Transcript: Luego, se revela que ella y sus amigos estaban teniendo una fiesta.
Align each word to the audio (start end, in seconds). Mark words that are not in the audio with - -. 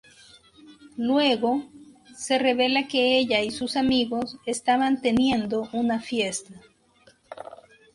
Luego, 0.97 1.69
se 2.15 2.39
revela 2.39 2.87
que 2.87 3.19
ella 3.19 3.41
y 3.43 3.51
sus 3.51 3.75
amigos 3.77 4.37
estaban 4.47 4.99
teniendo 4.99 5.69
una 5.73 5.99
fiesta. 5.99 6.59